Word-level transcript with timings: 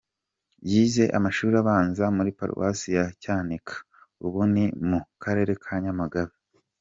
Yize 0.69 1.03
amashuri 1.17 1.55
abanza 1.63 2.03
muri 2.15 2.29
paruwasi 2.37 2.87
ya 2.97 3.05
Cyanika, 3.21 3.73
ubu 4.25 4.41
ni 4.53 4.65
mu 4.89 4.99
Karere 5.23 5.53
ka 5.65 5.75
Nyamagabe. 5.83 6.33